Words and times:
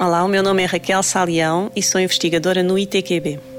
Olá, 0.00 0.24
o 0.24 0.28
meu 0.28 0.42
nome 0.42 0.62
é 0.62 0.66
Raquel 0.66 1.02
Salião 1.02 1.70
e 1.76 1.82
sou 1.82 2.00
investigadora 2.00 2.62
no 2.62 2.78
ITQB. 2.78 3.51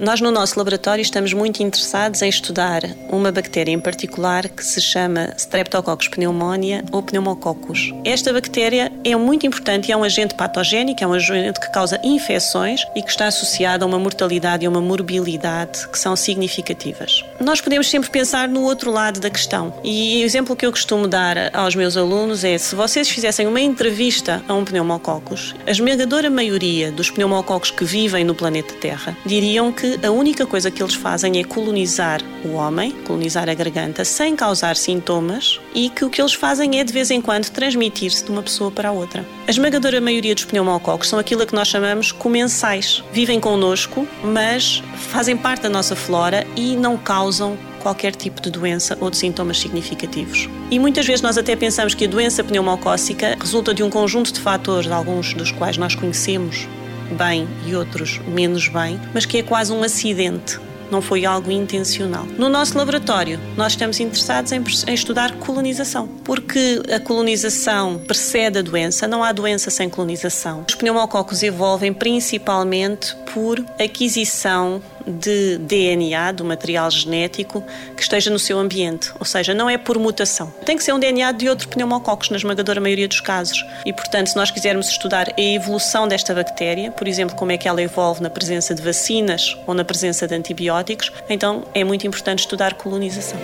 Nós, 0.00 0.18
no 0.18 0.30
nosso 0.30 0.58
laboratório, 0.58 1.02
estamos 1.02 1.34
muito 1.34 1.62
interessados 1.62 2.22
em 2.22 2.28
estudar 2.30 2.82
uma 3.10 3.30
bactéria 3.30 3.70
em 3.70 3.78
particular 3.78 4.48
que 4.48 4.64
se 4.64 4.80
chama 4.80 5.34
Streptococcus 5.36 6.08
pneumonia 6.08 6.82
ou 6.90 7.02
pneumococcus. 7.02 7.92
Esta 8.02 8.32
bactéria 8.32 8.90
é 9.04 9.14
muito 9.14 9.46
importante 9.46 9.88
e 9.88 9.92
é 9.92 9.96
um 9.96 10.02
agente 10.02 10.34
patogénico, 10.34 11.04
é 11.04 11.06
um 11.06 11.12
agente 11.12 11.60
que 11.60 11.70
causa 11.70 12.00
infecções 12.02 12.86
e 12.96 13.02
que 13.02 13.10
está 13.10 13.26
associado 13.26 13.84
a 13.84 13.88
uma 13.88 13.98
mortalidade 13.98 14.64
e 14.64 14.68
uma 14.68 14.80
morbilidade 14.80 15.86
que 15.88 15.98
são 15.98 16.16
significativas. 16.16 17.22
Nós 17.38 17.60
podemos 17.60 17.90
sempre 17.90 18.08
pensar 18.08 18.48
no 18.48 18.62
outro 18.62 18.90
lado 18.90 19.20
da 19.20 19.28
questão 19.28 19.74
e 19.84 20.22
o 20.22 20.24
exemplo 20.24 20.56
que 20.56 20.64
eu 20.64 20.70
costumo 20.70 21.06
dar 21.06 21.54
aos 21.54 21.74
meus 21.74 21.98
alunos 21.98 22.42
é 22.42 22.56
se 22.56 22.74
vocês 22.74 23.10
fizessem 23.10 23.46
uma 23.46 23.60
entrevista 23.60 24.42
a 24.48 24.54
um 24.54 24.64
pneumococcus, 24.64 25.54
a 25.66 25.70
esmagadora 25.70 26.30
maioria 26.30 26.90
dos 26.90 27.10
pneumococos 27.10 27.70
que 27.70 27.84
vivem 27.84 28.24
no 28.24 28.34
planeta 28.34 28.72
Terra 28.80 29.14
diriam 29.26 29.70
que 29.70 29.89
a 30.04 30.10
única 30.10 30.46
coisa 30.46 30.70
que 30.70 30.82
eles 30.82 30.94
fazem 30.94 31.38
é 31.38 31.44
colonizar 31.44 32.20
o 32.44 32.52
homem, 32.52 32.92
colonizar 33.06 33.48
a 33.48 33.54
garganta, 33.54 34.04
sem 34.04 34.36
causar 34.36 34.76
sintomas 34.76 35.60
e 35.74 35.88
que 35.88 36.04
o 36.04 36.10
que 36.10 36.20
eles 36.20 36.34
fazem 36.34 36.78
é 36.78 36.84
de 36.84 36.92
vez 36.92 37.10
em 37.10 37.20
quando 37.20 37.48
transmitir-se 37.50 38.24
de 38.24 38.30
uma 38.30 38.42
pessoa 38.42 38.70
para 38.70 38.90
a 38.90 38.92
outra. 38.92 39.24
A 39.46 39.50
esmagadora 39.50 40.00
maioria 40.00 40.34
dos 40.34 40.44
pneumococos 40.44 41.08
são 41.08 41.18
aquilo 41.18 41.46
que 41.46 41.54
nós 41.54 41.68
chamamos 41.68 42.12
comensais. 42.12 43.02
Vivem 43.12 43.40
connosco, 43.40 44.06
mas 44.22 44.82
fazem 44.96 45.36
parte 45.36 45.62
da 45.62 45.68
nossa 45.68 45.96
flora 45.96 46.46
e 46.56 46.76
não 46.76 46.96
causam 46.96 47.56
qualquer 47.80 48.14
tipo 48.14 48.40
de 48.40 48.50
doença 48.50 48.96
ou 49.00 49.10
de 49.10 49.16
sintomas 49.16 49.58
significativos. 49.58 50.48
E 50.70 50.78
muitas 50.78 51.06
vezes 51.06 51.22
nós 51.22 51.38
até 51.38 51.56
pensamos 51.56 51.94
que 51.94 52.04
a 52.04 52.08
doença 52.08 52.44
pneumocócica 52.44 53.36
resulta 53.40 53.74
de 53.74 53.82
um 53.82 53.90
conjunto 53.90 54.32
de 54.32 54.40
fatores, 54.40 54.90
alguns 54.90 55.34
dos 55.34 55.50
quais 55.50 55.76
nós 55.76 55.94
conhecemos 55.94 56.68
bem 57.12 57.48
e 57.66 57.74
outros 57.74 58.18
menos 58.26 58.68
bem, 58.68 59.00
mas 59.12 59.26
que 59.26 59.38
é 59.38 59.42
quase 59.42 59.72
um 59.72 59.82
acidente 59.82 60.58
não 60.90 61.00
foi 61.00 61.24
algo 61.24 61.50
intencional. 61.50 62.26
No 62.36 62.48
nosso 62.48 62.76
laboratório, 62.76 63.38
nós 63.56 63.72
estamos 63.72 64.00
interessados 64.00 64.52
em, 64.52 64.62
em, 64.88 64.94
estudar 64.94 65.36
colonização, 65.36 66.08
porque 66.24 66.82
a 66.92 66.98
colonização 66.98 67.98
precede 68.06 68.58
a 68.58 68.62
doença, 68.62 69.06
não 69.06 69.22
há 69.22 69.32
doença 69.32 69.70
sem 69.70 69.88
colonização. 69.88 70.64
Os 70.68 70.74
pneumococos 70.74 71.42
evolvem 71.42 71.92
principalmente 71.92 73.14
por 73.32 73.64
aquisição 73.78 74.82
de 75.06 75.58
DNA, 75.58 76.32
do 76.32 76.44
material 76.44 76.90
genético, 76.90 77.62
que 77.96 78.02
esteja 78.02 78.30
no 78.30 78.38
seu 78.38 78.58
ambiente. 78.58 79.12
Ou 79.18 79.26
seja, 79.26 79.54
não 79.54 79.68
é 79.68 79.78
por 79.78 79.98
mutação. 79.98 80.52
Tem 80.64 80.76
que 80.76 80.84
ser 80.84 80.92
um 80.92 80.98
DNA 80.98 81.32
de 81.32 81.48
outro 81.48 81.68
pneumococos, 81.68 82.30
na 82.30 82.36
esmagadora 82.36 82.80
maioria 82.80 83.08
dos 83.08 83.20
casos. 83.20 83.64
E, 83.84 83.92
portanto, 83.92 84.28
se 84.28 84.36
nós 84.36 84.50
quisermos 84.50 84.88
estudar 84.88 85.28
a 85.36 85.40
evolução 85.40 86.06
desta 86.06 86.34
bactéria, 86.34 86.90
por 86.90 87.08
exemplo, 87.08 87.36
como 87.36 87.52
é 87.52 87.58
que 87.58 87.68
ela 87.68 87.82
evolve 87.82 88.22
na 88.22 88.30
presença 88.30 88.74
de 88.74 88.82
vacinas 88.82 89.56
ou 89.66 89.74
na 89.74 89.84
presença 89.84 90.26
de 90.26 90.34
antibióticos, 90.34 91.12
então 91.28 91.64
é 91.74 91.84
muito 91.84 92.06
importante 92.06 92.40
estudar 92.40 92.74
colonização. 92.74 93.38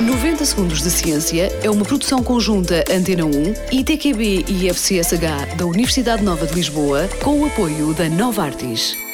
90 0.00 0.44
Segundos 0.46 0.82
de 0.82 0.90
Ciência 0.90 1.52
é 1.62 1.68
uma 1.68 1.84
produção 1.84 2.22
conjunta 2.22 2.82
Antena 2.90 3.26
1, 3.26 3.30
ITQB 3.70 4.46
e 4.48 4.70
FCSH 4.70 5.56
da 5.58 5.66
Universidade 5.66 6.22
Nova 6.22 6.46
de 6.46 6.54
Lisboa, 6.54 7.06
com 7.22 7.38
o 7.38 7.44
apoio 7.44 7.92
da 7.92 8.08
Nova 8.08 8.44
Artis. 8.44 9.09